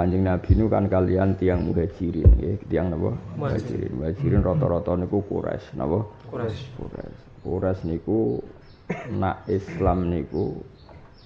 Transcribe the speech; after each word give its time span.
Kanjeng 0.00 0.24
Nabi 0.24 0.56
nu 0.56 0.64
kan 0.72 0.88
kalian 0.88 1.36
tiang 1.36 1.60
muhajirin 1.60 2.24
nggih, 2.24 2.56
tiang 2.72 2.88
napa? 2.88 3.12
Muhajirin. 3.36 4.00
Muhajirin 4.00 4.40
rata-rata 4.40 4.96
niku 4.96 5.20
Quraisy, 5.28 5.76
napa? 5.76 6.08
Quraisy. 6.32 6.72
Quraisy. 6.80 7.20
Quraisy 7.44 7.82
niku 7.84 8.40
nak 9.12 9.44
Islam 9.44 10.08
niku 10.08 10.56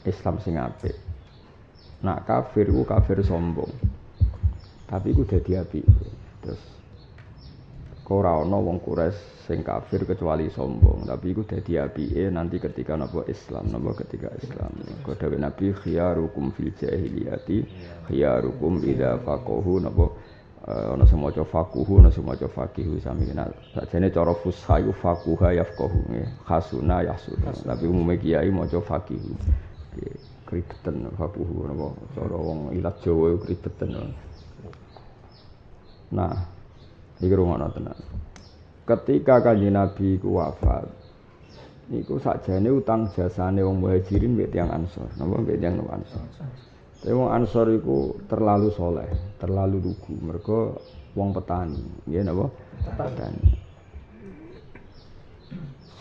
Islam 0.03 0.43
sing 0.43 0.59
apik. 0.59 0.91
Nak 2.03 2.27
kafir 2.27 2.67
ku 2.67 2.83
kafir 2.83 3.23
sombong. 3.23 3.71
Tapi 4.91 5.15
ku 5.15 5.23
dadi 5.23 5.55
apik. 5.55 5.87
Terus 6.43 6.59
kok 8.05 8.21
ora 8.21 8.37
ana 8.37 8.61
wong 8.61 8.85
Quraisy 8.85 9.49
sing 9.49 9.65
kafir 9.65 10.05
kecuali 10.05 10.53
sombong, 10.53 11.09
tapi 11.09 11.33
iku 11.33 11.45
dadi 11.49 11.81
apike 11.81 12.29
nanti 12.29 12.61
ketika 12.61 13.01
napa 13.01 13.25
Islam, 13.29 13.73
napa 13.73 13.97
ketika 14.05 14.29
Islam. 14.41 14.73
Kok 15.01 15.17
dawuh 15.17 15.41
Nabi 15.41 15.73
khiyarukum 15.73 16.53
fil 16.53 16.73
jahiliyati 16.77 17.65
khiyarukum 18.09 18.85
idza 18.85 19.17
faqahu 19.25 19.81
napa 19.85 20.05
eh, 20.69 20.93
ana 20.93 21.05
sing 21.09 21.21
maca 21.21 21.45
faquhu 21.45 22.01
ana 22.01 22.13
sing 22.13 22.25
maca 22.25 22.49
faqihu 22.49 23.01
sami 23.01 23.29
nah 23.33 23.49
sajane 23.73 24.09
cara 24.13 24.33
fusha 24.37 24.81
iku 24.81 24.93
faquha 24.97 25.53
yafqahu 25.57 26.01
khasuna 26.45 27.05
yahsuna 27.05 27.53
tapi 27.53 27.85
umume 27.89 28.17
kiai 28.21 28.49
maca 28.53 28.81
faqihu 28.81 29.33
Nggih, 29.95 30.17
kribeten 30.49 31.09
faquhu 31.17 31.69
napa 31.69 31.93
cara 32.17 32.37
wong 32.37 32.73
ilat 32.77 32.97
Jawa 33.05 33.37
kribeten 33.45 34.13
nah 36.13 36.54
iki 37.21 37.35
rumono 37.35 37.71
tenan 37.71 37.99
ketika 38.85 39.45
kanjeng 39.45 39.75
Nabi 39.75 40.19
ku 40.19 40.39
wafat 40.39 40.89
niku 41.93 42.17
sakjane 42.17 42.73
utang 42.73 43.13
jasane 43.13 43.61
wong 43.61 43.85
muhajirin 43.85 44.35
mbek 44.35 44.51
tiyang 44.53 44.73
ansor 44.73 45.09
napa 45.21 45.37
mbek 45.41 45.61
tiyang 45.61 45.85
ansor 45.85 46.25
tapi 47.05 47.13
wong 47.13 47.29
ansor 47.29 47.69
iku 47.77 48.17
terlalu 48.25 48.73
soleh 48.73 49.09
terlalu 49.37 49.93
lugu 49.93 50.15
mergo 50.25 50.81
wong 51.13 51.37
petani 51.37 51.85
nggih 52.09 52.25
napa 52.25 52.49
petani 52.97 53.65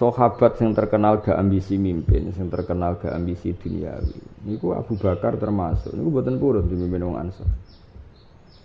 sahabat 0.04 0.60
yang 0.60 0.74
terkenal 0.76 1.22
gak 1.24 1.38
ambisi 1.38 1.78
mimpin, 1.80 2.34
yang 2.34 2.50
terkenal 2.50 3.00
gak 3.00 3.14
ambisi 3.14 3.56
duniawi. 3.56 4.20
Niku 4.44 4.76
Abu 4.76 5.00
Bakar 5.00 5.38
termasuk. 5.40 5.94
Niku 5.96 6.10
buatan 6.10 6.42
purun 6.42 6.66
dipimpin 6.68 7.08
wong 7.08 7.16
Ansor. 7.24 7.48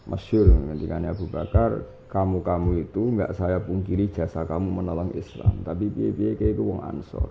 Masyur 0.09 0.49
ketika 0.49 0.99
Abu 1.05 1.29
Bakar, 1.29 1.85
kamu-kamu 2.09 2.89
itu 2.89 3.03
nggak 3.21 3.37
saya 3.37 3.61
pungkiri 3.61 4.09
jasa 4.17 4.49
kamu 4.49 4.81
menolong 4.81 5.13
Islam, 5.13 5.61
tapi 5.61 5.93
piye-piye 5.93 6.41
kayak 6.41 6.57
itu 6.57 6.63
wong 6.65 6.81
Ansor. 6.81 7.29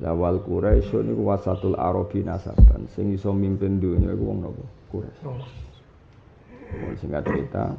Lawal 0.00 0.40
Quraisy 0.40 1.04
niku 1.04 1.28
wasatul 1.28 1.76
Arabi 1.76 2.24
nasaban, 2.24 2.88
sing 2.96 3.12
iso 3.12 3.36
mimpin 3.36 3.76
dunia 3.76 4.16
iku 4.16 4.24
wong 4.32 4.38
napa? 4.48 4.64
Quraisy. 4.88 5.22
Wong 6.72 6.94
singkat 6.96 7.22
cerita, 7.28 7.76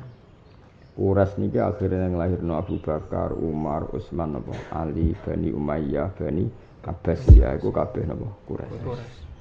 Quraisy 0.93 1.33
niki 1.41 1.57
akhirnya 1.57 2.05
yang 2.05 2.21
lahirno 2.21 2.53
Abu 2.61 2.77
Bakar, 2.77 3.33
Umar, 3.33 3.89
Utsman 3.89 4.37
napa? 4.37 4.53
Ali, 4.69 5.17
Bani 5.25 5.49
Umayyah, 5.49 6.13
Bani 6.13 6.45
Abbasiyah 6.85 7.57
iku 7.57 7.73
kabeh 7.73 8.05
napa? 8.05 8.29
Quraisy. 8.45 9.32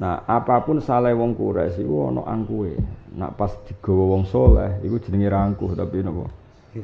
Nah, 0.00 0.24
apa 0.24 0.64
pun 0.64 0.80
saleh 0.80 1.12
wong 1.12 1.36
Quraisy 1.36 1.84
iku 1.84 2.08
ana 2.08 2.24
angkuhe. 2.24 2.72
Nak 3.20 3.36
pas 3.36 3.52
digawa 3.68 4.16
wong 4.16 4.24
soleh 4.24 4.80
iku 4.80 4.96
jenenge 4.96 5.28
rangkuh 5.28 5.76
tapi 5.76 6.00
napa? 6.00 6.24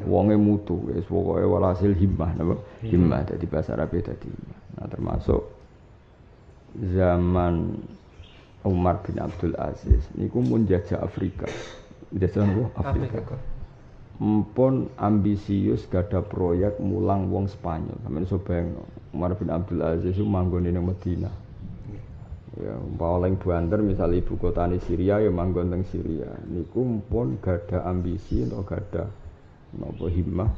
Wonge 0.05 0.37
mutu 0.37 0.77
wis 0.93 1.09
pokoke 1.09 1.41
walhasil 1.49 1.97
himmah 1.97 2.37
napa? 2.37 2.61
Himmah 2.85 3.25
dadi 3.25 3.49
bahasa 3.49 3.73
Arab 3.73 3.97
dadi. 3.97 4.29
Nah, 4.77 4.85
termasuk 4.93 5.49
zaman 6.77 7.81
Umar 8.69 9.01
bin 9.01 9.17
Abdul 9.17 9.57
Aziz 9.57 10.05
niku 10.13 10.45
mun 10.45 10.69
jajah 10.69 11.01
Afrika. 11.01 11.49
Jajah 12.13 12.45
napa? 12.45 12.65
Afrika. 12.85 13.25
Afrika. 13.25 13.37
Empun 14.17 14.93
ambisius 15.01 15.89
gada 15.89 16.21
proyek 16.21 16.77
mulang 16.85 17.33
wong 17.33 17.49
Spanyol. 17.49 17.97
Sampeyan 18.05 18.29
iso 18.29 18.37
bayangno. 18.45 18.85
Umar 19.17 19.33
bin 19.41 19.49
Abdul 19.49 19.81
Aziz 19.81 20.21
manggon 20.21 20.69
ning 20.69 20.77
Madinah. 20.85 21.46
Ya, 22.57 22.73
paling 22.97 23.37
banter 23.37 23.85
misal 23.85 24.17
ibu 24.17 24.41
kota 24.41 24.65
di 24.65 24.81
Syria 24.81 25.21
ya 25.21 25.29
manggon 25.29 25.69
teng 25.69 25.85
Syria. 25.93 26.33
Niku 26.49 27.05
pun 27.05 27.37
gada 27.37 27.85
ambisi 27.85 28.49
atau 28.49 28.65
gada 28.65 29.05
napa 29.77 30.09
himmah 30.09 30.49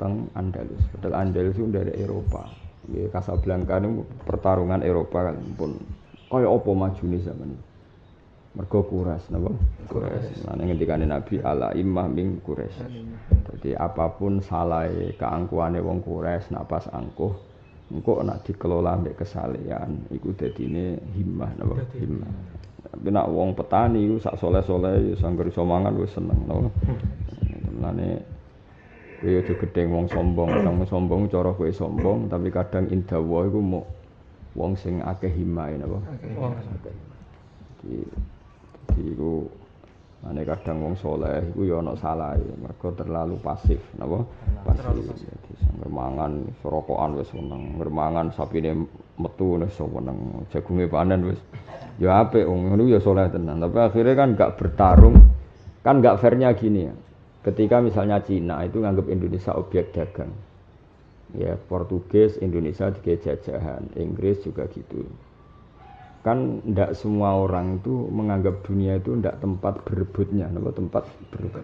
teng 0.00 0.32
Andalus. 0.32 0.80
Padahal 0.96 1.28
Andalus 1.28 1.60
itu 1.60 1.68
dari 1.68 1.92
Eropa. 2.00 2.48
Ya, 2.88 3.12
Casablanca 3.12 3.80
ini 3.84 4.00
pertarungan 4.24 4.80
Eropa 4.80 5.28
kan 5.28 5.36
pun 5.56 5.76
kaya 6.32 6.48
apa 6.48 6.70
majune 6.72 7.20
zaman 7.20 7.52
itu. 7.52 7.64
Mergo 8.54 8.86
Quraisy 8.86 9.34
napa? 9.34 9.50
Quraisy. 9.90 10.46
Lan 10.46 10.62
ngendikane 10.62 11.04
Nabi 11.04 11.42
ala 11.44 11.76
immah 11.76 12.08
min 12.08 12.40
Quraisy. 12.40 12.80
Jadi 13.52 13.76
apa 13.76 14.08
pun 14.16 14.40
salah 14.40 14.88
keangkuhane 15.20 15.84
wong 15.84 16.00
Quraisy 16.00 16.54
nak 16.54 16.64
pas 16.70 16.88
angkuh 16.88 17.53
engko 17.92 18.24
nak 18.24 18.40
dikelola 18.48 18.96
mbek 19.00 19.20
kesalehan 19.20 20.08
iku 20.08 20.32
dadine 20.32 20.96
himmah 21.12 21.50
napa 21.60 21.84
himmah. 21.98 22.32
Tapi 22.94 23.08
nak 23.10 23.28
wong 23.28 23.52
petani 23.52 24.08
iku 24.08 24.16
sak 24.22 24.40
soleh-soleh 24.40 25.12
ya 25.12 25.14
sangger 25.20 25.50
iso 25.50 25.66
mangan 25.66 25.92
wis 26.00 26.14
seneng 26.14 26.40
napa. 26.48 26.68
Mulane 27.74 28.22
kowe 29.20 29.40
aja 29.40 29.54
gedeng 29.56 29.88
wong 29.92 30.06
sombong, 30.08 30.48
kadang 30.52 30.74
wong 30.80 30.88
sombong 30.88 31.20
cara 31.32 31.50
kowe 31.52 31.68
sombong 31.68 32.28
tapi 32.28 32.48
kadang 32.52 32.88
indah 32.92 33.20
wa 33.20 33.40
iku 33.44 33.60
mau 33.60 33.84
wong 34.56 34.72
sing 34.78 35.04
akeh 35.04 35.32
himmahe 35.32 35.76
napa. 35.76 36.00
Wong. 36.38 36.52
Jadi, 37.84 38.00
jadi 38.88 39.02
iku 39.12 39.44
ane 40.24 40.40
kadang 40.48 40.80
wong 40.80 40.94
soleh 40.96 41.44
iku 41.52 41.68
ya 41.68 41.84
ana 41.84 41.92
salahe, 42.00 42.40
mergo 42.56 42.88
terlalu 42.96 43.36
pasif, 43.44 43.80
napa? 44.00 44.24
Pasif. 44.64 45.04
Jadi 45.20 45.52
sangger 45.60 45.90
mangan 45.92 46.48
serokokan 46.64 47.20
wis 47.20 47.28
seneng, 47.28 47.76
ngger 47.76 47.92
mangan 47.92 48.32
sapine 48.32 48.88
metu 49.20 49.60
wis 49.60 49.76
seneng, 49.76 50.48
jagunge 50.48 50.88
panen 50.88 51.28
wis 51.28 51.40
ya 52.00 52.24
apik 52.24 52.48
wong 52.48 52.72
ngono 52.72 52.88
ya 52.88 53.00
soleh 53.04 53.28
tenan. 53.28 53.60
Tapi 53.60 53.76
akhirnya 53.76 54.14
kan 54.16 54.28
gak 54.32 54.52
bertarung, 54.56 55.16
kan 55.84 56.00
gak 56.00 56.18
fairnya 56.24 56.56
gini 56.56 56.88
ya. 56.88 56.94
Ketika 57.44 57.84
misalnya 57.84 58.24
Cina 58.24 58.64
itu 58.64 58.80
nganggap 58.80 59.04
Indonesia 59.12 59.52
objek 59.52 59.92
dagang. 59.92 60.32
Ya, 61.34 61.58
Portugis, 61.58 62.38
Indonesia 62.38 62.94
juga 62.94 63.18
jajahan, 63.18 63.90
Inggris 63.98 64.40
juga 64.46 64.70
gitu 64.70 65.02
kan 66.24 66.64
ndak 66.64 66.96
semua 66.96 67.36
orang 67.36 67.84
itu 67.84 68.08
menganggap 68.08 68.64
dunia 68.64 68.96
itu 68.96 69.12
ndak 69.12 69.44
tempat 69.44 69.84
berebutnya, 69.84 70.48
apa 70.48 70.72
tempat 70.72 71.04
berebut. 71.28 71.60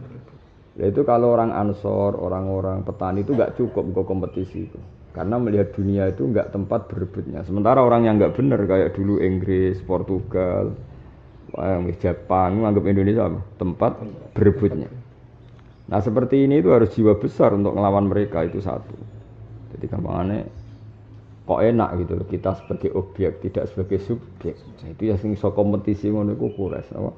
Nah, 0.77 0.87
itu 0.87 1.01
kalau 1.03 1.33
orang 1.33 1.51
ansor, 1.51 2.15
orang-orang 2.21 2.85
petani 2.85 3.25
itu 3.25 3.33
nggak 3.33 3.57
cukup 3.57 3.89
ke 3.91 4.03
kompetisi 4.05 4.69
itu, 4.69 4.77
karena 5.17 5.41
melihat 5.41 5.73
dunia 5.73 6.13
itu 6.13 6.29
nggak 6.29 6.53
tempat 6.53 6.93
berebutnya. 6.93 7.41
Sementara 7.49 7.81
orang 7.81 8.05
yang 8.05 8.21
nggak 8.21 8.37
benar 8.37 8.61
kayak 8.69 8.93
dulu 8.93 9.17
Inggris, 9.25 9.81
Portugal, 9.81 10.77
wah, 11.57 11.81
Jepang 11.97 12.61
menganggap 12.61 12.85
Indonesia 12.85 13.33
tempat 13.57 13.93
berebutnya. 14.37 14.93
Nah 15.89 15.99
seperti 16.05 16.45
ini 16.45 16.61
itu 16.61 16.69
harus 16.71 16.93
jiwa 16.95 17.17
besar 17.17 17.57
untuk 17.57 17.75
melawan 17.75 18.07
mereka 18.07 18.45
itu 18.45 18.61
satu. 18.63 18.95
Jadi 19.75 19.85
gampangannya 19.89 20.60
kok 21.51 21.67
enak 21.67 21.91
gitu 22.07 22.15
loh 22.15 22.27
kita 22.31 22.55
sebagai 22.63 22.95
objek 22.95 23.43
tidak 23.43 23.67
sebagai 23.75 23.99
subjek. 24.07 24.55
Itu 24.87 25.03
ya 25.03 25.19
sing 25.19 25.35
iso 25.35 25.51
kompetisi 25.51 26.07
ngono 26.07 26.39
iku 26.39 26.55
kures 26.55 26.87
apa? 26.95 27.11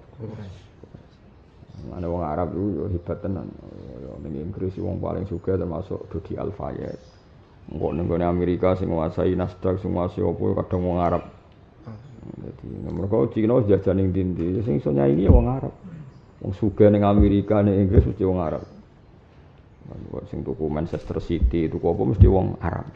Ada 1.93 2.09
wong 2.09 2.25
Arab 2.25 2.57
itu 2.57 2.81
yo 2.81 2.85
hebat 2.89 3.21
tenan. 3.21 3.53
Yo 4.01 4.17
ning 4.25 4.49
Inggris 4.49 4.73
wong 4.81 5.05
paling 5.05 5.29
suka 5.29 5.61
termasuk 5.61 6.09
Dodi 6.09 6.41
Al-Fayed. 6.41 6.97
Engko 7.77 7.93
ning 7.93 8.09
Amerika 8.25 8.73
sing 8.73 8.89
nguasai 8.89 9.37
Nasdaq 9.37 9.85
sing 9.85 9.93
nguasai 9.93 10.25
opo 10.25 10.57
kadang 10.57 10.81
wong 10.81 11.05
Arab. 11.05 11.29
Jadi 12.23 12.89
mereka 12.89 13.29
Cina 13.37 13.61
jajan 13.69 14.01
ning 14.01 14.17
ndi 14.17 14.65
sing 14.65 14.81
iso 14.81 14.97
nyaingi 14.97 15.29
ya 15.29 15.33
wong 15.37 15.45
Arab. 15.53 15.77
Wong 16.41 16.57
suga 16.57 16.89
ning 16.89 17.05
Amerika 17.05 17.61
ning 17.61 17.85
Inggris 17.85 18.09
mesti 18.09 18.25
wong 18.25 18.41
Arab. 18.41 18.65
Sing 20.33 20.41
tuku 20.41 20.73
Manchester 20.73 21.21
City 21.21 21.69
tuku 21.69 21.85
apa 21.85 22.01
mesti 22.01 22.25
wong 22.25 22.57
Arab 22.65 22.89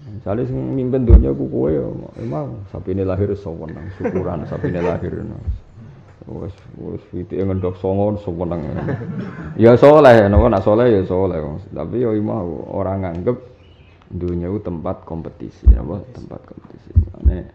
Misalnya 0.00 0.48
sing 0.48 0.56
mimpin 0.56 1.04
dunia 1.04 1.28
ku 1.36 1.44
kowe 1.52 1.68
ya 1.68 1.84
emang 2.24 2.64
sapine 2.72 3.04
lahir 3.04 3.36
sewenang 3.36 3.84
syukuran 4.00 4.48
sapine 4.48 4.80
lahir. 4.80 5.12
Wes 6.24 6.54
wes 6.80 7.02
fiti 7.12 7.36
ngendok 7.36 7.76
songo 7.76 8.16
sewenang. 8.24 8.64
Ya 9.60 9.76
soleh, 9.76 10.24
napa 10.30 10.46
nak 10.48 10.64
soleh 10.64 10.88
ya 10.88 11.02
soleh. 11.04 11.40
Tapi 11.68 12.00
ya 12.00 12.10
mau 12.22 12.64
orang 12.72 13.04
nganggep 13.04 13.36
dunia 14.08 14.48
itu 14.48 14.60
tempat 14.64 15.04
kompetisi, 15.04 15.68
apa 15.76 16.00
tempat 16.16 16.40
kompetisi. 16.48 16.90
Mane 17.14 17.52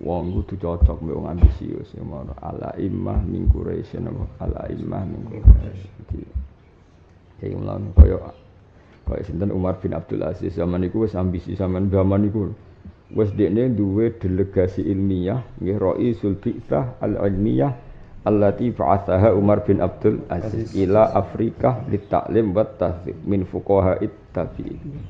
wong 0.00 0.32
kudu 0.40 0.56
cocok 0.64 0.96
mbek 1.04 1.28
ambisius 1.28 1.92
ya 1.92 2.00
mau 2.00 2.24
ala 2.40 2.72
imah 2.80 3.20
min 3.20 3.44
Quraisy 3.52 4.00
napa 4.00 4.24
ala 4.40 4.64
imah 4.72 5.02
min 5.04 5.20
Quraisy. 5.28 5.88
Jadi 7.40 7.56
mulane 7.56 7.92
koyo 7.96 8.20
Kayak 9.10 9.26
sinten 9.26 9.50
Umar 9.50 9.82
bin 9.82 9.90
Abdul 9.92 10.22
Aziz. 10.22 10.54
Zaman 10.54 10.86
itu 10.86 11.02
wis 11.02 11.18
ambisi 11.18 11.58
zaman 11.58 11.90
zaman 11.90 12.30
itu 12.30 12.54
wis 13.10 13.34
dekne 13.34 13.74
duwe 13.74 14.14
delegasi 14.14 14.86
ilmiah 14.86 15.42
nggih 15.58 15.76
Raisul 15.82 16.38
Bi'tsah 16.38 17.02
al 17.02 17.18
ilmiyah 17.18 17.74
allati 18.22 18.70
ba'athaha 18.70 19.34
Umar 19.34 19.66
bin 19.66 19.82
Abdul 19.82 20.22
Aziz. 20.30 20.70
Ila 20.78 21.10
Afrika 21.10 21.82
litaklim 21.90 22.54
wa 22.54 22.62
tahdzib 22.62 23.18
min 23.26 23.42
fuqaha'it 23.48 24.12
tabi'in. 24.30 25.02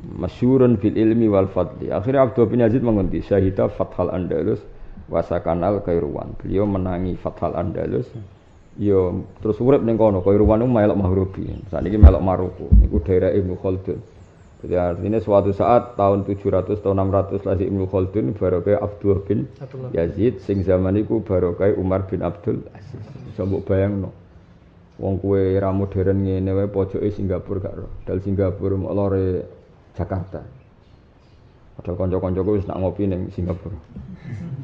Masyurun 0.00 0.80
fil 0.80 0.96
ilmi 0.96 1.28
wal 1.28 1.52
fadli. 1.52 1.92
Akhirnya 1.92 2.24
Abdul 2.24 2.48
bin 2.48 2.64
Aziz 2.64 2.80
mengundi 2.80 3.20
syahida 3.20 3.68
Fathal 3.68 4.08
Andalus 4.08 4.64
wasakanal 5.12 5.84
Kairuan. 5.84 6.32
Beliau 6.40 6.64
menangi 6.64 7.20
Fathal 7.20 7.52
Andalus 7.52 8.08
yo 8.78 9.26
terus 9.42 9.58
urip 9.58 9.82
ning 9.82 9.98
kono 9.98 10.22
Kairuan 10.22 10.62
melok 10.62 10.98
Mahrubi 10.98 11.50
saat 11.72 11.82
ini 11.82 11.98
melok 11.98 12.22
Maroko 12.22 12.66
niku 12.78 13.02
daerah 13.02 13.34
Ibnu 13.34 13.58
Khaldun 13.58 13.98
jadi 14.60 14.76
artinya 14.76 15.16
suatu 15.16 15.56
saat 15.56 15.96
tahun 15.96 16.28
700 16.28 16.84
atau 16.84 16.92
600 16.92 17.48
lagi 17.48 17.64
Ibnu 17.64 17.88
Khaldun 17.88 18.36
barokai 18.36 18.76
Abdul 18.76 19.24
bin 19.24 19.48
Yazid 19.96 20.44
sing 20.44 20.60
zaman 20.60 21.00
itu 21.00 21.24
barokai 21.24 21.72
Umar 21.80 22.04
bin 22.04 22.20
Abdul 22.20 22.60
Aziz. 22.76 23.00
Bisa 23.24 23.48
mbok 23.48 23.64
bayangno. 23.64 24.12
Wong 25.00 25.16
kue 25.16 25.56
ra 25.56 25.72
modern 25.72 26.28
ngene 26.28 26.52
wae 26.52 26.68
pojoke 26.68 27.08
Singapura 27.08 27.72
gak 27.72 27.74
ro. 27.80 27.88
Dal 28.04 28.20
Singapura 28.20 28.76
mau 28.76 28.92
lore 28.92 29.48
Jakarta. 29.96 30.59
Ada 31.78 31.94
kanca-kancaku 31.94 32.58
wis 32.58 32.66
nak 32.66 32.82
ngopi 32.82 33.06
ning 33.06 33.30
Singapura. 33.30 33.78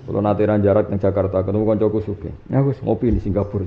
Kalau 0.06 0.22
nanti 0.22 0.42
jarak 0.42 0.90
ning 0.90 0.98
Jakarta 0.98 1.46
ketemu 1.46 1.64
kancaku 1.66 1.98
suge. 2.02 2.30
Ya 2.50 2.62
wis 2.66 2.78
ngopi 2.82 3.14
di 3.14 3.20
Singapura. 3.22 3.66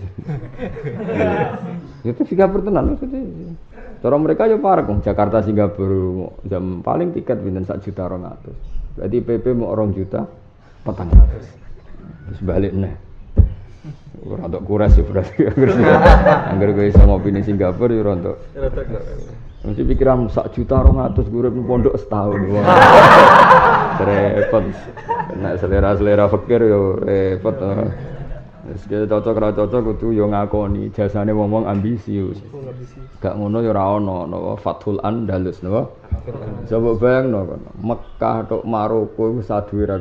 Itu 2.03 2.21
Singapura 2.27 2.67
tenan 2.67 2.95
maksudnya. 2.95 3.23
Cara 3.99 4.15
mereka 4.15 4.47
ya 4.47 4.55
parah 4.55 4.87
kong 4.87 5.03
Jakarta 5.03 5.43
Singapura 5.43 6.31
jam 6.47 6.79
paling 6.79 7.11
tiket 7.11 7.43
binten 7.43 7.67
sak 7.67 7.83
juta 7.83 8.07
orang 8.07 8.31
atus. 8.31 8.55
Berarti 8.95 9.17
PP 9.19 9.45
mau 9.55 9.71
orang 9.71 9.91
juta 9.91 10.23
petang 10.87 11.11
atus. 11.11 11.47
Terus 12.29 12.41
balik 12.43 12.71
nih. 12.71 12.95
Rontok 14.19 14.63
kuras 14.67 14.95
ya 14.95 15.03
berarti. 15.03 15.47
Angger 16.51 16.75
gue 16.75 16.91
bisa 16.91 17.03
ngopi 17.03 17.35
di 17.35 17.43
Singapura 17.43 17.91
ya 17.91 18.03
rontok. 18.03 18.37
Mesti 19.59 19.83
pikiran 19.83 20.31
sak 20.31 20.55
juta 20.55 20.79
orang 20.79 21.11
atus 21.11 21.27
gue 21.27 21.51
pondok 21.51 21.99
setahun. 21.99 22.47
Repot. 23.99 24.63
Nek 25.35 25.59
selera-selera 25.59 26.31
fakir 26.31 26.63
yo 26.63 26.95
repot. 26.95 27.59
Wis 28.69 28.85
cocok 28.85 29.35
ra 29.35 29.49
cocok 29.51 29.81
kudu 29.81 30.13
yo 30.13 30.29
ngakoni 30.29 30.93
jasane 30.95 31.35
wong-wong 31.35 31.67
ambisius. 31.67 32.39
Gak 33.19 33.35
ngono 33.35 33.59
yo 33.65 33.75
ora 33.75 33.97
ana 33.97 34.29
napa 34.29 34.61
Fathul 34.61 35.01
Andalus 35.03 35.59
napa. 35.59 35.91
Coba 36.69 36.89
bayangno 36.95 37.43
kono. 37.43 37.69
Mekah 37.81 38.37
tok 38.47 38.63
Maroko 38.63 39.35
iku 39.35 39.41
saduwe 39.43 39.83
ra. 39.89 39.97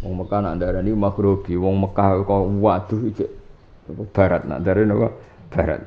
Wong 0.00 0.14
Mekah 0.16 0.40
nak 0.44 0.62
darani 0.62 0.94
makrubi, 0.96 1.58
wong 1.58 1.76
Mekah 1.82 2.24
kok 2.24 2.40
waduh 2.62 3.00
barat 4.16 4.48
nak 4.48 4.64
darani 4.64 4.96
napa 4.96 5.08
barat. 5.52 5.80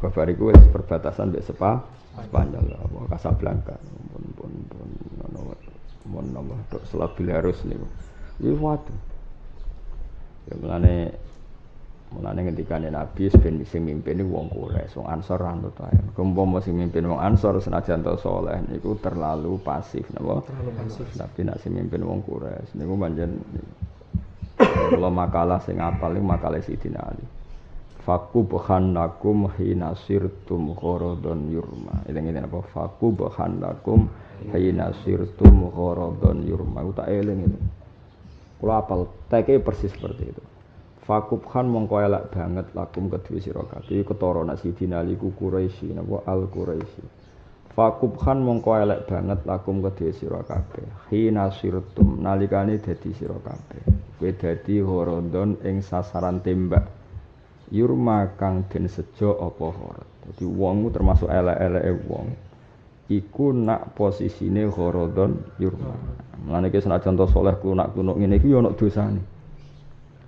Kok 0.00 0.12
bariku 0.14 0.54
perbatasan 0.72 1.34
mbek 1.34 1.44
Sepa 1.44 1.84
Spanyol 2.22 2.78
apa 2.78 2.98
Casablanca. 3.10 3.74
Pun 4.10 4.24
pun 4.38 4.52
pun 4.70 4.88
ngono. 5.18 5.54
Mon 6.04 6.26
napa 6.30 6.54
tok 6.68 6.84
Selabil 6.86 7.32
harus 7.32 7.58
niku. 7.64 7.88
Iki 8.38 8.54
waduh. 8.60 8.98
Ya 10.44 10.54
mulane 10.60 10.94
mulane 12.14 12.40
ngendikane 12.46 12.92
Nabi 12.92 13.26
ben 13.40 13.64
sing 13.66 13.88
mimpin 13.88 14.22
iku 14.22 14.38
wong 14.38 14.46
Quraisy, 14.52 15.00
wong 15.00 15.08
Ansor 15.10 15.40
anut 15.42 15.74
ae. 15.82 15.96
Kumpama 16.14 16.60
sing 16.60 16.76
mimpin 16.78 17.08
wong 17.08 17.18
Ansor 17.18 17.58
senajan 17.58 18.04
to 18.04 18.14
saleh 18.20 18.60
niku 18.70 18.94
terlalu 19.00 19.58
pasif 19.64 20.06
napa? 20.14 20.44
Terlalu 20.46 20.70
pasif. 20.78 21.06
Tapi 21.16 21.40
nek 21.42 21.58
sing 21.64 21.74
mimpin 21.74 22.04
wong 22.04 22.22
Quraisy 22.22 22.78
niku 22.78 22.94
pancen 23.00 23.30
kula 24.94 25.10
makalah 25.10 25.58
sing 25.64 25.80
apal 25.80 26.12
niku 26.14 26.26
makalah 26.28 26.60
Sidina 26.62 27.02
Ali. 27.02 27.24
Faku 28.04 28.44
nakum 28.92 29.48
hina 29.56 29.96
sirtum 29.96 30.76
ghorodon 30.76 31.48
yurma. 31.48 32.04
Itu 32.04 32.20
ngene 32.20 32.44
apa? 32.44 32.60
Faku 32.68 33.16
nakum 33.56 34.08
hina 34.52 34.92
sirtum 35.04 35.72
ghorodon 35.72 36.44
yurma. 36.44 36.84
Tak 36.92 37.08
eling 37.08 37.48
itu. 37.48 37.58
Kula 38.60 38.84
apal 38.84 39.08
teke 39.28 39.56
persis 39.60 39.92
seperti 39.92 40.30
itu. 40.30 40.42
Fakubhan 41.04 41.68
mongko 41.68 42.00
elak 42.00 42.32
banget 42.32 42.72
lakum 42.72 43.12
kedua 43.12 43.36
sira 43.36 43.60
kabeh 43.60 44.08
ketara 44.08 44.40
nak 44.40 44.56
sidina 44.64 45.04
liku 45.04 45.36
Quraisy 45.36 45.92
napa 45.92 46.24
al 46.24 46.48
Quraisy. 46.48 47.04
Fakubhan 47.76 48.40
mongko 48.40 48.72
elek 48.72 49.04
banget 49.04 49.44
lakum 49.44 49.84
kedua 49.84 50.16
sira 50.16 50.40
kabeh. 50.40 51.12
Hina 51.12 51.52
sirtum 51.52 52.24
nalikane 52.24 52.80
dadi 52.80 53.12
sira 53.12 53.36
kabeh. 53.36 53.84
Kowe 54.16 54.32
dadi 54.32 54.80
horodon 54.80 55.60
ing 55.60 55.84
sasaran 55.84 56.40
tembak. 56.40 57.03
Yurma 57.72 58.36
kang 58.36 58.68
den 58.68 58.90
sejo 58.90 59.40
apa 59.40 59.66
horot. 59.72 60.08
Dadi 60.24 60.44
termasuk 60.92 61.28
elek-eleke 61.28 61.92
wong. 62.08 62.26
Iku 63.08 63.52
nak 63.52 63.92
posisine 63.92 64.64
horodon 64.68 65.36
yurma. 65.60 65.92
Mulane 66.44 66.68
iki 66.72 66.80
senajan 66.80 67.16
to 67.16 67.28
saleh 67.28 67.56
ku 67.60 67.72
nak 67.76 67.92
kuno 67.92 68.16
ngene 68.16 68.36
iki 68.40 68.48
yo 68.52 68.64
ana 68.64 68.72
dosane. 68.72 69.20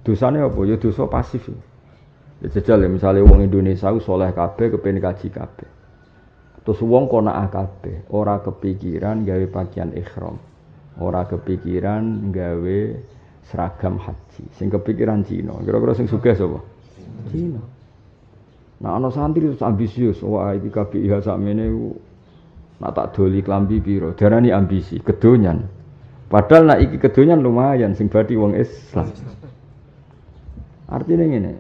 Dosane 0.04 0.44
apa? 0.44 0.60
Ya 0.68 0.76
dosa 0.76 1.08
pasif. 1.08 1.48
Ya 2.44 2.48
jajal 2.52 2.84
ya 2.84 2.88
misalnya 2.88 3.24
wong 3.24 3.48
Indonesia 3.48 3.88
ku 3.92 4.00
saleh 4.00 4.32
kabeh 4.32 4.76
kepen 4.76 5.00
kaji 5.00 5.28
kabeh. 5.32 5.68
Terus 6.66 6.82
wong 6.82 7.06
konak 7.06 7.54
kabeh, 7.54 8.10
ora 8.10 8.42
kepikiran 8.42 9.22
gawe 9.22 9.46
pakaian 9.54 9.94
ihram. 9.94 10.34
Ora 10.98 11.22
kepikiran 11.22 12.34
gawe 12.34 12.78
seragam 13.46 14.02
haji. 14.02 14.44
Sing 14.58 14.66
kepikiran 14.68 15.22
Cina. 15.22 15.54
Kira-kira 15.62 15.94
sing 15.94 16.10
sugih 16.10 16.34
sapa? 16.34 16.75
Cina. 17.31 17.62
Nah 18.76 19.00
ana 19.00 19.08
santri 19.08 19.48
terus 19.48 19.64
ambisius, 19.64 20.20
wah 20.20 20.52
iki 20.52 20.69
kabeh 20.69 21.00
iya 21.00 21.16
sakmene 21.25 21.72
nak 22.76 22.93
tak 22.93 23.16
doli 23.16 23.40
klambi 23.40 23.81
piro. 23.81 24.12
Darani 24.12 24.52
ambisi, 24.52 25.00
kedonyan. 25.00 25.64
Padahal 26.28 26.76
nak 26.76 26.78
iki 26.84 27.00
kedonyan 27.00 27.40
lumayan 27.40 27.96
sing 27.96 28.12
badi 28.12 28.37
wong 28.37 28.52
Islam. 28.52 29.08
Artinya 30.87 31.25
ngene, 31.25 31.52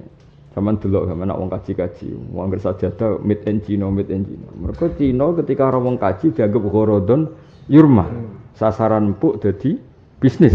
zaman 0.52 0.76
dulu 0.78 1.08
sama 1.08 1.24
nak 1.24 1.38
wong 1.40 1.50
kaji-kaji, 1.50 2.14
wong 2.30 2.46
sajadah 2.54 3.18
mid 3.24 3.42
and 3.48 3.64
Cina, 3.64 3.88
mid 3.88 4.12
and 4.12 4.28
Cina. 4.28 4.48
Mereka 4.52 4.94
Cina 5.00 5.32
ketika 5.40 5.72
orang 5.72 5.82
wong 5.82 5.96
kaji 5.96 6.36
dianggap 6.36 6.62
horodon 6.68 7.32
yurma, 7.66 8.06
sasaran 8.54 9.16
empuk 9.16 9.40
jadi 9.40 9.80
bisnis. 10.20 10.54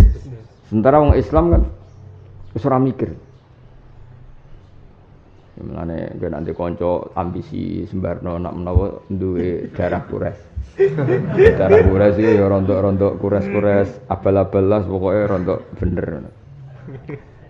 Sementara 0.69 1.03
wong 1.03 1.17
Islam 1.17 1.51
kan 1.51 1.61
wis 2.53 2.63
mikir. 2.63 3.11
Mulane 5.61 6.17
nanti 6.17 6.51
konco 6.57 7.13
ambisi 7.13 7.85
sembarno 7.85 8.41
nak 8.41 8.53
menawa 8.57 8.87
duwe 9.05 9.69
darah 9.77 10.01
kures. 10.09 10.39
Darah 11.59 11.81
kures 11.85 12.17
iki 12.17 12.39
ya 12.39 12.49
rontok-rontok 12.49 13.21
kures-kures 13.21 14.07
abal-abal 14.09 14.65
las 14.65 14.83
pokoke 14.89 15.21
rontok 15.29 15.59
bener. 15.77 16.25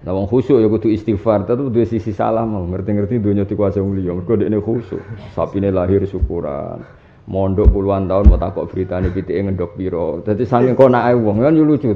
Nah 0.02 0.12
wong 0.18 0.26
khusyuk 0.26 0.58
ya 0.58 0.68
kudu 0.68 0.90
istighfar, 0.90 1.46
tapi 1.46 1.70
duwe 1.70 1.86
sisi 1.86 2.12
salah 2.12 2.42
mau 2.44 2.66
ngerti-ngerti 2.66 3.22
dunya 3.22 3.46
dikuasai 3.46 3.80
wong 3.80 4.02
liya. 4.02 4.18
Mergo 4.18 4.34
dekne 4.34 4.58
khusyuk. 4.60 5.00
Sapine 5.38 5.70
lahir 5.70 6.04
syukuran. 6.10 6.82
Mondok 7.30 7.70
puluhan 7.70 8.10
tahun 8.10 8.26
mau 8.28 8.42
takok 8.42 8.74
beritane 8.74 9.14
pitike 9.14 9.46
ngendok 9.46 9.78
piro. 9.78 10.26
Dadi 10.26 10.44
saking 10.44 10.74
konake 10.74 11.14
wong 11.16 11.46
kan 11.46 11.54
yo 11.54 11.64
lucu. 11.64 11.94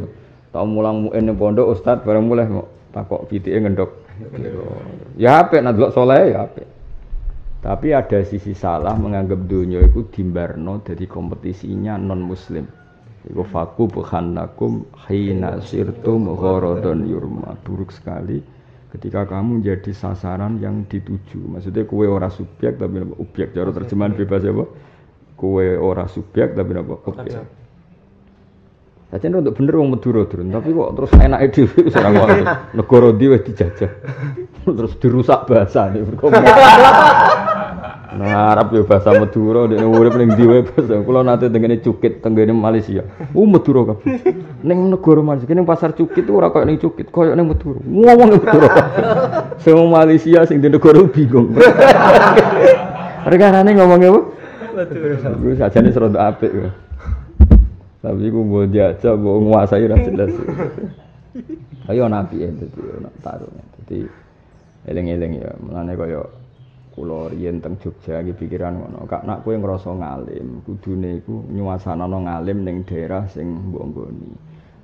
Tau 0.53 0.63
mulang 0.69 1.09
muin 1.09 1.33
pondok 1.33 1.73
ustaz 1.73 2.05
bareng 2.05 2.29
mulai 2.29 2.45
mau 2.45 2.69
takok 2.93 3.25
pitike 3.27 3.57
ngendok. 3.57 4.04
Ya 5.19 5.43
apik 5.43 5.59
nek 5.63 5.75
delok 5.75 5.95
ya 5.95 6.47
apik. 6.47 6.67
Tapi 7.65 7.97
ada 7.97 8.21
sisi 8.21 8.53
salah 8.53 8.93
menganggap 8.93 9.49
dunia 9.49 9.81
itu 9.81 10.05
dimbarno 10.13 10.85
dari 10.85 11.09
kompetisinya 11.09 11.97
non 11.97 12.21
muslim. 12.21 12.69
Iku 13.25 13.41
faku 13.41 13.89
bukhanakum 13.89 14.85
hina 15.09 15.57
sirtum 15.65 16.29
ghorodon 16.29 17.09
yurma. 17.09 17.57
Buruk 17.65 17.89
sekali 17.89 18.37
ketika 18.93 19.25
kamu 19.25 19.65
jadi 19.65 19.91
sasaran 19.97 20.61
yang 20.61 20.85
dituju. 20.85 21.41
Maksudnya 21.57 21.89
kue 21.89 22.05
ora 22.05 22.29
subjek 22.29 22.77
tapi? 22.77 23.01
Objek. 23.17 23.57
Cara 23.57 23.73
terjemahan 23.73 24.13
bebas 24.13 24.45
apa? 24.45 24.65
Kue 25.33 25.73
ora 25.73 26.05
subjek 26.05 26.53
tapi 26.53 26.71
apa? 26.77 27.01
Objek. 27.01 27.64
Saja 29.05 29.29
untuk 29.29 29.53
bener 29.53 29.77
wong 29.77 29.93
Madura 29.93 30.25
turun, 30.25 30.49
tapi 30.49 30.73
kok 30.73 30.89
terus 30.97 31.11
enak 31.21 31.39
dhewe 31.53 31.77
ora 31.93 32.09
kok 32.09 32.29
negara 32.81 33.07
ndi 33.13 33.25
dijajah. 33.37 33.91
terus 34.65 34.93
dirusak 34.97 35.45
bahasa 35.45 35.93
nih 35.93 36.01
Nah, 38.15 38.55
Arab 38.55 38.71
yo 38.71 38.87
bahasa 38.87 39.11
Madura, 39.11 39.67
dene 39.67 39.83
urip 39.83 40.15
ning 40.15 40.31
ndi 40.31 40.47
wae 40.47 40.63
bahasa. 40.63 41.03
Kula 41.03 41.19
nate 41.21 41.51
tengene 41.51 41.83
cukit 41.83 42.23
tenggene 42.23 42.55
Malaysia. 42.55 43.03
Uh 43.35 43.43
Madura 43.43 43.91
kabeh. 43.91 44.23
Ning 44.63 44.87
negara 44.87 45.19
Malaysia 45.19 45.51
ning 45.51 45.67
pasar 45.67 45.91
cukit 45.91 46.23
ora 46.31 46.47
koyo 46.47 46.63
ning 46.63 46.79
cukit, 46.79 47.11
koyo 47.11 47.35
ning 47.35 47.51
Madura. 47.51 47.75
Ngomong 47.83 48.29
ning 48.31 48.39
Madura. 48.39 48.71
Sing 49.59 49.75
Malaysia 49.75 50.47
sing 50.47 50.63
di 50.63 50.71
negara 50.71 51.03
bingung. 51.11 51.59
Rekanane 53.29 53.75
ngomong 53.75 53.99
apa? 53.99 54.21
Madura. 54.79 55.15
Wis 55.43 55.59
sajane 55.59 55.91
serondo 55.91 56.15
apik. 56.15 56.55
Tapi 58.05 58.29
ku 58.29 58.45
mau 58.45 58.69
diajak, 58.69 59.17
mau 59.17 59.41
nguasai 59.41 59.89
ora 59.89 59.97
jelas. 59.97 60.29
Ayo 61.89 62.05
nabi 62.05 62.45
ya, 62.45 62.49
jadi 62.53 63.09
taruhnya. 63.25 63.65
Jadi 63.81 64.05
Eling-eling 64.85 65.41
ya, 65.41 65.49
mulane 65.65 65.97
kaya 65.97 66.21
kula 66.93 67.33
riyen 67.33 67.57
teng 67.57 67.73
Jogja 67.81 68.21
iki 68.21 68.37
pikiran 68.37 68.77
ngono. 68.77 69.09
Kak 69.09 69.25
nak 69.25 69.41
kowe 69.41 69.57
ngrasa 69.57 69.89
ngalim, 69.97 70.61
kudune 70.61 71.25
iku 71.25 71.41
nyuasanana 71.49 72.17
ngalim 72.21 72.61
ning 72.61 72.85
daerah 72.85 73.25
sing 73.25 73.49
mbok 73.49 74.13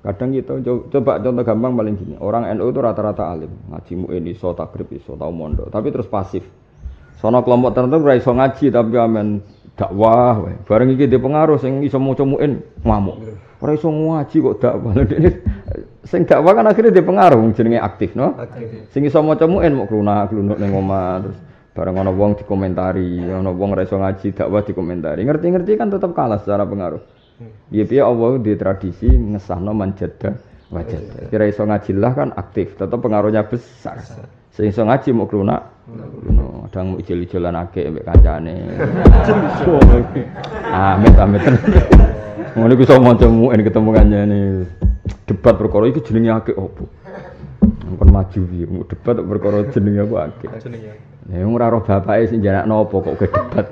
Kadang 0.01 0.33
kita 0.33 0.57
coba 0.65 1.21
contoh 1.21 1.45
gampang 1.45 1.77
paling 1.77 1.93
gini, 1.93 2.17
orang 2.17 2.49
NU 2.57 2.73
itu 2.73 2.81
rata-rata 2.81 3.37
alim, 3.37 3.53
ngaji 3.69 3.93
muin 4.01 4.25
iso, 4.33 4.49
takrib 4.57 4.89
iso, 4.97 5.13
tau 5.13 5.29
mondok, 5.29 5.69
tapi 5.69 5.93
terus 5.93 6.09
pasif. 6.09 6.41
Sono 7.21 7.45
kelompok 7.45 7.77
tertentu 7.77 8.01
ora 8.01 8.17
ngaji 8.17 8.65
tapi 8.73 8.97
amen 8.97 9.45
dakwah 9.75 10.47
wae. 10.47 10.55
Bareng 10.67 10.91
iki 10.93 11.07
pengaruh 11.07 11.57
sing 11.59 11.83
iso 11.85 11.97
maca 11.97 12.23
muin 12.23 12.59
ngamuk. 12.83 13.17
Ora 13.61 13.71
iso 13.77 13.89
ngaji 13.89 14.37
kok 14.41 14.55
dakwah. 14.59 14.93
sing 16.11 16.21
dakwah 16.25 16.53
kan 16.57 16.65
akhirnya 16.67 16.91
dia 16.91 17.05
pengaruh 17.05 17.39
jenenge 17.53 17.79
aktif 17.79 18.17
no. 18.17 18.35
Aktif. 18.35 18.89
Sing 18.91 19.05
iso 19.05 19.21
maca 19.21 19.45
muin 19.45 19.75
mau 19.75 19.87
klunak 19.87 20.31
klunuk 20.31 20.57
ning 20.57 20.71
omah 20.73 21.23
terus 21.23 21.37
bareng 21.71 22.03
ana 22.03 22.11
wong 22.11 22.35
dikomentari, 22.35 23.23
ana 23.31 23.47
wong 23.47 23.71
ora 23.71 23.87
iso 23.87 23.95
ngaji 23.95 24.35
dakwah 24.35 24.61
dikomentari. 24.65 25.23
Ngerti-ngerti 25.23 25.71
kan 25.79 25.87
tetap 25.87 26.11
kalah 26.11 26.41
secara 26.41 26.67
pengaruh. 26.67 27.01
Iya 27.73 27.83
piye 27.89 28.03
Allah 28.03 28.37
di 28.37 28.53
tradisi 28.53 29.07
ngesahno 29.09 29.73
manjada 29.73 30.37
wajad. 30.71 31.29
Kira 31.29 31.45
iso 31.45 31.67
ngaji 31.67 31.91
lah 31.99 32.13
kan 32.15 32.29
aktif, 32.33 32.79
tetap 32.79 32.99
pengaruhnya 33.03 33.45
besar. 33.45 33.99
Sing 34.51 34.71
iso 34.71 34.83
ngaji 34.83 35.09
mau 35.15 35.27
klunak, 35.27 35.71
kadang 36.71 36.95
mau 36.95 37.03
ijil-ijilan 37.03 37.51
akeh 37.67 37.91
mbek 37.91 38.07
kancane. 38.07 38.55
Amit 40.71 41.15
amit. 41.19 41.43
Ngono 42.55 42.71
iku 42.71 42.83
iso 42.87 42.95
maca 43.03 43.27
muin 43.27 43.59
ketemu 43.59 43.89
kancane. 43.91 44.39
Debat 45.27 45.59
perkara 45.59 45.91
iki 45.91 45.99
jenenge 45.99 46.31
akeh 46.31 46.55
opo? 46.55 46.87
Kon 47.99 48.07
maju 48.07 48.39
piye? 48.47 48.65
Debat 48.87 49.19
perkara 49.19 49.67
jenenge 49.67 49.99
aku 49.99 50.15
akeh. 50.15 50.47
Jenenge. 50.63 50.95
Ya 51.27 51.43
ora 51.43 51.67
roh 51.67 51.83
bapake 51.83 52.31
sing 52.31 52.39
janakno 52.39 52.87
apa 52.87 52.95
kok 53.03 53.15
ke 53.19 53.27
debat. 53.27 53.67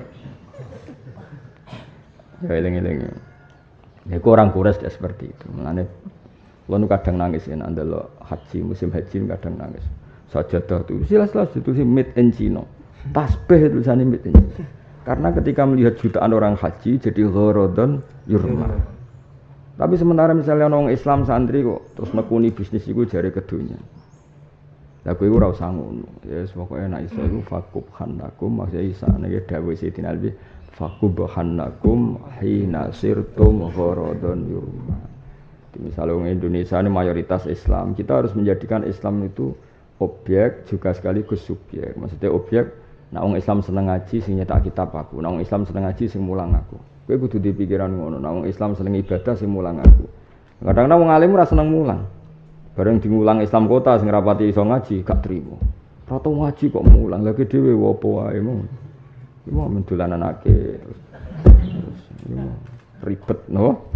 Ya 2.43 2.51
eling-eling. 2.51 3.15
Ya 4.11 4.19
orang 4.27 4.51
kures 4.51 4.75
tidak 4.75 4.91
seperti 4.91 5.31
itu. 5.31 5.45
Mengenai 5.55 5.87
Lalu 6.69 6.85
kadang 6.85 7.17
nangis 7.17 7.49
ya, 7.49 7.57
anda 7.57 7.81
lo 7.81 8.13
haji 8.21 8.61
musim 8.61 8.93
haji 8.93 9.25
kadang 9.25 9.57
nangis. 9.57 9.81
Sajadah 10.29 10.85
itu 10.85 11.01
jelas-jelas 11.09 11.49
itu 11.57 11.73
sih 11.73 11.81
made 11.81 12.13
in 12.13 12.29
China. 12.29 12.61
Tasbih 13.15 13.71
tulisannya 13.71 14.05
made 14.05 14.27
in 14.27 14.35
China. 14.35 14.65
Karena 15.07 15.33
ketika 15.33 15.63
melihat 15.65 15.97
jutaan 15.97 16.35
orang 16.35 16.53
haji 16.59 16.99
jadi 16.99 17.21
ghorodon 17.25 18.03
yurma. 18.29 18.69
Tapi 19.79 19.95
sementara 19.95 20.35
misalnya 20.35 20.67
orang 20.67 20.91
Islam 20.91 21.23
santri 21.23 21.63
kok 21.63 21.95
terus 21.95 22.11
nekuni 22.11 22.51
bisnis 22.51 22.83
itu 22.83 23.07
jari 23.07 23.31
kedunya. 23.31 23.79
Lah 25.07 25.15
kowe 25.15 25.31
ora 25.31 25.49
usah 25.49 25.71
ngono. 25.71 26.05
Ya 26.27 26.43
pokoke 26.51 26.83
nek 26.83 27.07
iso 27.07 27.23
iku 27.23 27.39
fakub 27.47 27.85
hanakum 27.95 28.59
maksudnya 28.59 28.83
isa 28.83 29.07
nek 29.07 29.47
dawuh 29.47 29.71
Sayyidina 29.71 30.11
Ali 30.11 30.35
fakubahannakum 30.75 32.19
hina 32.39 32.91
sirtum 32.95 33.71
gharadun 33.71 34.39
yurma. 34.47 34.95
Misalnya 35.79 36.17
orang 36.17 36.33
Indonesia 36.33 36.75
ini 36.81 36.91
mayoritas 36.91 37.47
Islam, 37.47 37.95
kita 37.95 38.19
harus 38.19 38.35
menjadikan 38.35 38.83
Islam 38.83 39.23
itu 39.23 39.55
objek 40.03 40.67
juga 40.67 40.91
sekaligus 40.91 41.45
subjek. 41.45 41.95
Maksudnya 41.95 42.33
objek, 42.33 42.73
nah 43.09 43.25
orang 43.25 43.41
Islam 43.41 43.65
seneng 43.65 43.89
ngaji 43.89 44.17
sing 44.21 44.37
nyetak 44.37 44.69
kitab 44.69 44.93
aku, 44.93 45.17
nah 45.17 45.33
orang 45.33 45.41
Islam 45.41 45.65
seneng 45.65 45.89
ngaji 45.89 46.05
sing 46.05 46.21
mulang 46.21 46.53
aku. 46.53 46.77
Kowe 47.09 47.17
kudu 47.25 47.41
di 47.41 47.49
pikiran 47.57 47.89
ngono, 47.89 48.21
nah 48.21 48.29
orang 48.29 48.45
Islam 48.45 48.77
seneng 48.77 48.93
ibadah 49.01 49.33
sing 49.33 49.49
mulang 49.49 49.81
aku. 49.81 50.05
Kadang-kadang 50.59 50.99
wong 51.01 51.11
alim 51.15 51.33
ora 51.33 51.45
seneng 51.47 51.71
mulang. 51.71 52.03
Bareng 52.75 52.99
dimulang 52.99 53.39
Islam 53.43 53.67
kota 53.67 53.95
sing 53.99 54.11
rapati 54.11 54.51
iso 54.51 54.63
ngaji 54.63 55.03
gak 55.03 55.19
trimo. 55.23 55.59
Rata 56.09 56.25
ngaji 56.25 56.65
kok 56.73 56.85
mulang 56.89 57.21
lagi 57.21 57.43
dhewe 57.47 57.75
opo 57.75 58.23
wae 58.23 58.39
mau. 58.41 58.59
Iki 59.45 59.49
mau 59.55 59.69
mendolananake. 59.69 60.57
Ribet 63.03 63.39
no. 63.47 63.87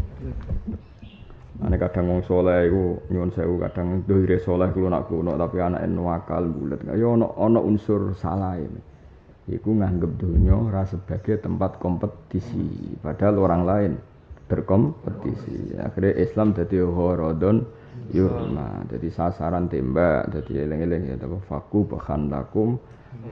Ane 1.64 1.76
kadang 1.80 2.12
wong 2.12 2.22
soleh 2.28 2.68
iku 2.68 3.00
nyuwun 3.08 3.32
sewu 3.32 3.56
kadang 3.62 4.04
dohire 4.04 4.42
soleh 4.44 4.68
kulo 4.76 4.92
nak 4.92 5.08
kuno 5.08 5.38
tapi 5.40 5.64
anake 5.64 5.88
nuwakal 5.88 6.44
bulet. 6.48 6.84
Ya 6.84 7.08
ono 7.08 7.34
ono 7.40 7.60
unsur 7.64 8.16
salah 8.20 8.60
ini. 8.60 8.93
Iku 9.44 9.76
nganggep 9.76 10.12
dunia 10.16 10.56
ora 10.56 10.88
sebagai 10.88 11.36
tempat 11.44 11.76
kompetisi 11.84 12.96
padahal 13.04 13.36
orang 13.44 13.62
lain 13.68 13.92
berkompetisi. 14.48 15.76
Akhirnya 15.84 16.16
Islam 16.16 16.56
jadi 16.56 16.88
horodon 16.88 17.68
yurma. 18.16 18.88
Jadi 18.88 19.12
sasaran 19.12 19.68
tembak 19.68 20.32
jadi 20.32 20.64
eleng-eleng 20.64 21.04
ya 21.12 21.16
tapi 21.20 21.38
faku 21.52 21.84
bahan 21.84 22.32
lakum 22.32 22.80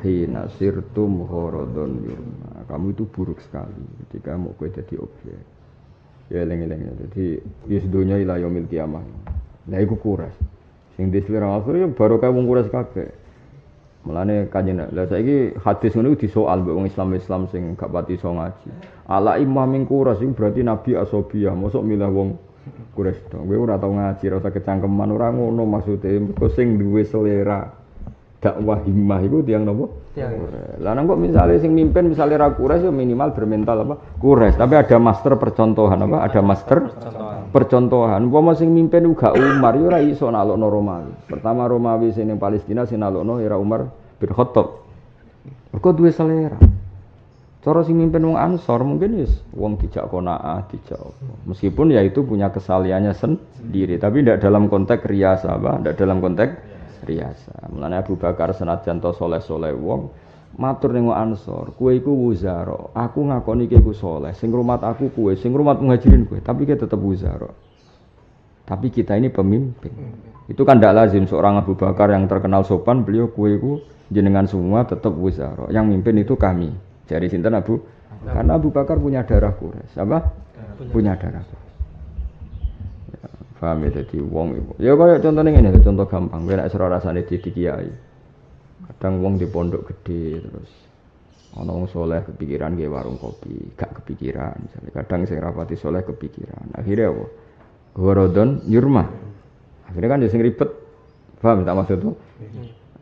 hina 0.04 0.52
sirtum 0.60 1.24
horodon 1.32 2.04
yurma. 2.04 2.68
Kamu 2.68 2.92
itu 2.92 3.08
buruk 3.08 3.40
sekali 3.40 3.80
ketika 4.08 4.36
mau 4.36 4.52
kue 4.60 4.68
jadi 4.68 5.00
objek. 5.00 5.40
Ya 6.28 6.44
eleng-eleng 6.44 6.92
ya. 6.92 6.94
Jadi 7.08 7.26
is 7.72 7.88
dunia 7.88 8.20
ila 8.20 8.36
yomil 8.36 8.68
kiamah. 8.68 9.04
Nah 9.72 9.80
itu 9.80 9.96
kuras 9.96 10.36
sing 11.02 11.08
diswira 11.10 11.48
akhir 11.48 11.74
ya 11.80 11.88
baru 11.88 12.20
wong 12.20 12.46
kuras 12.46 12.68
kabeh 12.68 13.10
Mulane 14.02 14.50
kanjeng 14.50 14.82
lah 14.82 15.06
saiki 15.06 15.54
hadis 15.62 15.94
ngono 15.94 16.18
disoal 16.18 16.66
mbek 16.66 16.74
wong 16.74 16.86
Islam-Islam 16.90 17.46
sing 17.54 17.78
gak 17.78 17.94
pati 17.94 18.18
iso 18.18 18.34
ngaji. 18.34 18.70
Ala 19.06 19.38
imam 19.38 19.70
ming 19.70 19.86
kuras 19.86 20.18
sing 20.18 20.34
berarti 20.34 20.66
nabi 20.66 20.98
asobiyah, 20.98 21.54
mosok 21.54 21.86
milah 21.86 22.10
wong 22.10 22.34
kuras 22.98 23.22
to. 23.30 23.38
Kowe 23.38 23.58
ora 23.62 23.78
tau 23.78 23.94
ngaji, 23.94 24.24
ora 24.34 24.38
usah 24.42 24.54
kecangkeman, 24.58 25.10
ora 25.14 25.30
ngono 25.30 25.70
maksude. 25.70 26.18
Mergo 26.18 26.50
sing 26.50 26.82
duwe 26.82 27.06
selera 27.06 27.70
dakwah 28.42 28.82
himmah 28.82 29.22
itu 29.22 29.46
tiang 29.46 29.70
nopo? 29.70 30.10
Tiang. 30.18 30.34
Lah 30.82 30.98
nang 30.98 31.06
kok 31.06 31.22
misalnya 31.22 31.62
sing 31.62 31.78
mimpin 31.78 32.10
misalnya 32.10 32.42
ra 32.42 32.58
kures 32.58 32.82
ya 32.82 32.90
minimal 32.90 33.38
bermental 33.38 33.86
apa? 33.86 34.18
Kures, 34.18 34.58
tapi 34.58 34.82
ada 34.82 34.98
master 34.98 35.38
percontohan 35.38 36.02
apa? 36.10 36.26
Ada 36.26 36.42
master 36.42 36.90
percontohan. 36.90 37.21
Umpama 37.52 38.56
sing 38.56 38.72
mimpin 38.72 39.04
uga 39.12 39.36
Umar 39.36 39.76
ya 39.76 39.84
ora 39.92 40.00
iso 40.00 40.32
nalokno 40.32 40.72
Romawi. 40.72 41.12
Pertama 41.28 41.68
Romawi 41.68 42.16
sing 42.16 42.32
ning 42.32 42.40
Palestina 42.40 42.88
sing 42.88 43.04
nalokno 43.04 43.44
era 43.44 43.60
Umar 43.60 43.92
bin 44.18 44.32
Khattab. 44.32 44.88
Mergo 45.76 45.90
duwe 45.92 46.16
selera. 46.16 46.56
Cara 47.62 47.86
sing 47.86 48.00
mimpin 48.00 48.24
wong 48.26 48.40
Ansor 48.40 48.82
mungkin 48.82 49.22
wis 49.22 49.36
wong 49.54 49.78
dijak 49.78 50.10
konaah, 50.10 50.66
dijak 50.72 50.98
Meskipun 51.46 51.94
ya 51.94 52.02
itu 52.02 52.26
punya 52.26 52.50
kesaliannya 52.50 53.14
sendiri, 53.14 54.02
tapi 54.02 54.26
tidak 54.26 54.42
dalam 54.42 54.66
konteks 54.66 55.06
riasa 55.06 55.62
apa? 55.62 55.78
Tidak 55.78 55.96
dalam 56.00 56.18
konteks 56.24 56.52
riasa. 57.06 57.70
Mulane 57.70 58.02
Abu 58.02 58.18
Bakar 58.18 58.56
senajan 58.58 58.98
to 58.98 59.14
soleh-soleh 59.14 59.78
wong 59.78 60.10
matur 60.60 60.92
ning 60.92 61.08
Ansor, 61.12 61.76
kowe 61.76 61.92
iku 61.92 62.12
wuzara. 62.12 62.92
Aku 62.96 63.28
ngakoni 63.28 63.68
kowe 63.72 63.80
iku 63.80 63.92
soleh. 63.96 64.34
Sing 64.36 64.52
rumat 64.52 64.84
aku 64.84 65.12
kowe, 65.12 65.32
sing 65.36 65.56
rumat 65.56 65.80
muhajirin 65.80 66.28
kowe, 66.28 66.40
tapi 66.44 66.68
kowe 66.68 66.76
tetep 66.76 67.00
wuzara. 67.00 67.52
Tapi 68.68 68.88
kita 68.88 69.20
ini 69.20 69.28
pemimpin. 69.32 69.92
Itu 70.48 70.64
kan 70.64 70.80
tidak 70.80 70.96
lazim 70.96 71.28
seorang 71.28 71.60
Abu 71.60 71.76
Bakar 71.76 72.12
yang 72.12 72.28
terkenal 72.28 72.64
sopan, 72.64 73.04
beliau 73.04 73.32
kue 73.32 73.60
ku 73.60 73.84
jenengan 74.12 74.48
semua 74.48 74.84
tetap 74.84 75.12
wuzara. 75.16 75.72
Yang 75.72 75.86
mimpin 75.92 76.16
itu 76.20 76.36
kami. 76.36 76.72
Jadi 77.08 77.28
sinten 77.28 77.56
Abu? 77.56 77.80
Karena 78.24 78.56
Abu 78.56 78.70
Bakar 78.72 79.00
punya 79.00 79.26
darah 79.28 79.52
kures. 79.56 79.92
Apa? 79.98 80.32
Punya 80.92 81.16
darah 81.18 81.44
kures. 81.44 81.72
Paham 83.62 83.86
ya 83.86 84.02
jadi 84.02 84.18
wong 84.26 84.58
ibu. 84.58 84.74
Ya 84.82 84.98
kayak 84.98 85.22
contohnya 85.22 85.54
ini, 85.54 85.70
contoh 85.86 86.10
gampang. 86.10 86.50
Gue 86.50 86.58
nak 86.58 86.74
serah 86.74 86.98
rasanya 86.98 87.22
di 87.22 87.38
kiai. 87.38 87.94
Kadang 88.92 89.24
wong 89.24 89.40
di 89.40 89.48
pondok 89.48 89.88
gede 89.88 90.44
terus 90.44 90.72
ana 91.52 91.72
wong 91.76 91.88
soleh 91.92 92.24
kepikiran 92.24 92.80
gue 92.80 92.88
warung 92.88 93.20
kopi, 93.20 93.76
gak 93.76 94.04
kepikiran. 94.04 94.56
Misalnya 94.56 94.92
kadang 95.04 95.28
sing 95.28 95.40
rapati 95.40 95.76
soleh 95.76 96.00
kepikiran. 96.04 96.76
Akhirnya 96.80 97.12
apa? 97.12 97.26
Gorodon 97.92 98.64
nyurma. 98.72 99.04
Akhirnya 99.92 100.10
kan 100.16 100.20
jadi 100.24 100.40
ribet. 100.40 100.70
Paham 101.44 101.68
tak 101.68 101.76
maksud 101.76 101.98
tuh? 102.00 102.16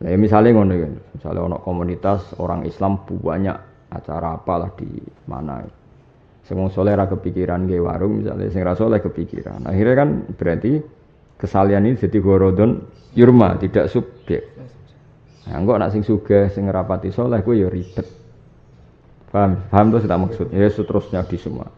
Ya 0.02 0.16
misalnya 0.18 0.56
ngono 0.56 0.74
kan. 0.74 0.92
Misalnya 1.14 1.40
ono 1.46 1.56
komunitas 1.62 2.34
orang 2.42 2.66
Islam 2.66 2.98
banyak 3.06 3.54
acara 3.92 4.34
apalah 4.40 4.74
di 4.74 4.88
mana. 5.30 5.62
Semua 6.42 6.66
soleh 6.72 6.96
ra 6.96 7.06
kepikiran 7.06 7.70
gay 7.70 7.78
warung 7.78 8.24
misalnya, 8.24 8.50
sing 8.50 8.66
ra 8.66 8.74
soleh 8.74 8.98
kepikiran. 8.98 9.70
Akhirnya 9.70 9.94
kan 9.94 10.08
berarti 10.34 10.82
kesalian 11.38 11.86
ini 11.86 11.94
jadi 11.94 12.18
gorodon 12.18 12.82
yurma, 13.14 13.54
tidak 13.62 13.86
subjek. 13.86 14.50
Nah, 15.48 15.56
enggak 15.56 15.76
nak 15.80 15.90
sing 15.94 16.02
suge, 16.04 16.52
sing 16.52 16.68
rapati 16.68 17.08
soleh, 17.08 17.40
gue 17.40 17.56
ya 17.56 17.68
ribet. 17.72 18.06
Paham? 19.30 19.70
Paham 19.70 19.86
tuh 19.94 20.00
tidak 20.04 20.18
maksud? 20.20 20.46
Ya 20.52 20.68
seterusnya 20.68 21.24
di 21.24 21.38
semua. 21.38 21.70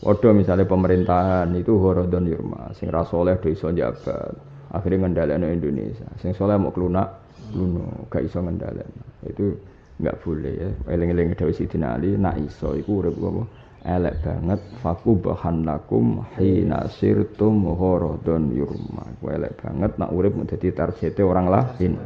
Waduh 0.00 0.32
misalnya 0.32 0.64
pemerintahan 0.64 1.52
itu 1.52 1.76
gorodon 1.76 2.24
yurma, 2.24 2.72
sing 2.72 2.88
ra 2.88 3.04
soleh 3.04 3.36
do 3.36 3.52
iso 3.52 3.68
jabat. 3.68 4.32
Akhirnya 4.72 5.04
ngendaleno 5.04 5.50
Indonesia. 5.50 6.08
Sing 6.22 6.32
soleh 6.32 6.56
mau 6.56 6.72
kelunak, 6.72 7.20
luno, 7.52 8.08
gak 8.08 8.24
iso 8.24 8.40
ngendaleno. 8.40 9.04
Itu 9.26 9.58
enggak 10.00 10.16
boleh 10.24 10.54
ya. 10.56 10.70
Eling-eling 10.96 11.36
Dewi 11.36 11.52
Sidina 11.52 11.98
Ali, 11.98 12.16
nak 12.16 12.40
iso, 12.40 12.72
iku 12.72 13.04
urip 13.04 13.18
apa? 13.20 13.42
elek 13.80 14.20
banget 14.20 14.60
faku 14.84 15.16
bahan 15.16 15.64
lakum 15.64 16.20
hina 16.36 16.84
sirtum 16.92 17.64
horodon 17.64 18.52
yurma 18.52 19.08
elek 19.24 19.56
banget 19.56 19.96
nak 19.96 20.12
urip 20.12 20.36
menjadi 20.36 20.68
tarjete 20.76 21.24
orang 21.24 21.48
lain 21.48 21.96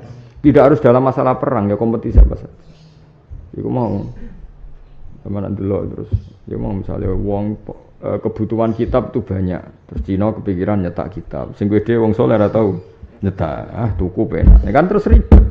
Tidak 0.44 0.60
harus 0.60 0.76
dalam 0.84 1.00
masalah 1.00 1.40
perang 1.40 1.72
ya 1.72 1.76
kompetisi 1.80 2.20
apa 2.20 2.36
saja. 2.36 2.52
Iku 3.56 3.68
mau. 3.72 4.04
Mana 5.24 5.48
dulu 5.48 5.88
terus 5.88 6.10
ya 6.44 6.60
mau 6.60 6.76
misalnya 6.76 7.08
uang 7.08 7.56
eh, 8.04 8.18
kebutuhan 8.20 8.76
kitab 8.76 9.08
tuh 9.08 9.24
banyak. 9.24 9.88
Terus 9.88 10.02
Cina 10.04 10.36
kepikiran 10.36 10.84
nyetak 10.84 11.16
kitab. 11.16 11.56
Sing 11.56 11.72
gede 11.72 11.96
wong 11.96 12.12
soleh 12.12 12.36
ora 12.36 12.52
tahu 12.52 12.76
nyetak 13.24 13.72
ah 13.72 13.88
tuku 13.96 14.20
penak. 14.28 14.60
Ya 14.68 14.72
kan 14.76 14.84
terus 14.84 15.08
ribet. 15.08 15.44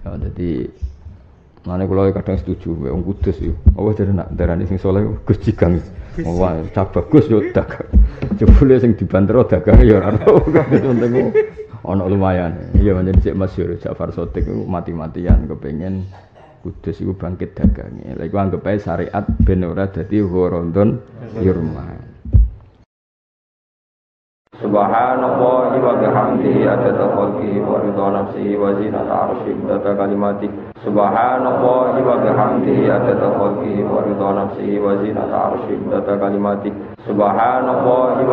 Ya 0.00 0.16
jadi 0.16 0.72
mana 1.68 1.84
kalau 1.84 2.08
kadang 2.16 2.40
setuju 2.40 2.72
wong 2.80 3.04
kudus 3.04 3.36
yo 3.44 3.52
apa 3.76 3.92
jadi 3.92 4.16
nak 4.16 4.32
darani 4.32 4.64
sing 4.64 4.80
soleh? 4.80 5.04
Gus 5.28 5.36
Jigang. 5.44 5.84
Wah 6.24 6.64
cah 6.72 6.88
bagus 6.88 7.28
yo 7.28 7.44
dagang. 7.52 7.92
Jebule 8.40 8.80
sing 8.80 8.96
dibantero 8.96 9.44
dagang 9.44 9.84
ya 9.84 10.00
ora 10.00 10.16
penting 10.16 11.28
ono 11.84 12.08
lumayan. 12.08 12.72
Iya 12.78 12.96
menjadi 12.96 13.32
cek 13.32 13.36
masyhur 13.36 13.76
Ja'far 13.76 14.14
Sotik 14.14 14.48
mati-matian. 14.48 15.44
Kepengen 15.50 16.06
Kudus 16.66 16.98
iku 16.98 17.14
bangkit 17.14 17.54
dagange. 17.54 18.18
Lha 18.18 18.26
iku 18.26 18.42
anggap 18.42 18.66
ae 18.66 18.82
syariat 18.82 19.22
ben 19.46 19.62
ora 19.62 19.86
dadi 19.86 20.18
horondon 20.18 20.98
yurma. 21.38 21.94
Subhanallah 24.58 25.78
wa 25.78 25.94
bihamdihi 26.00 26.66
adada 26.66 27.06
khalqihi 27.12 27.62
wa 27.62 27.78
ridha 27.86 28.06
nafsihi 28.18 28.58
wa 28.58 28.74
zinata 28.74 29.14
arsyihi 29.30 29.62
wa 29.62 29.78
kalimati. 29.78 30.48
Subhanallah 30.82 32.02
wa 32.02 32.14
bihamdihi 32.18 32.90
adada 32.90 33.30
khalqihi 33.36 33.86
wa 33.86 34.02
ridha 34.02 34.28
nafsihi 34.34 34.82
wa 34.82 34.98
zinata 34.98 35.36
arsyihi 35.54 35.86
wa 35.86 36.02
kalimati. 36.02 36.70
Subhanallah 37.06 38.25